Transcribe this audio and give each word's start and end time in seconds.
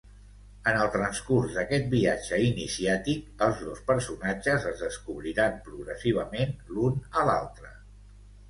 En 0.69 0.77
el 0.85 0.87
transcurs 0.93 1.57
d'aquest 1.57 1.85
viatge 1.91 2.39
iniciàtic, 2.45 3.29
els 3.47 3.61
dos 3.67 3.83
personatges 3.91 4.67
es 4.73 4.83
descobriran 4.87 5.63
progressivament 5.69 6.57
l'un 6.75 7.01
a 7.23 7.29
l'altre. 7.31 7.75